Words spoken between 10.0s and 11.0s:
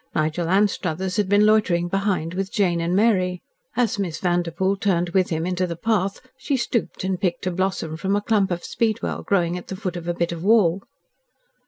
a bit of wall.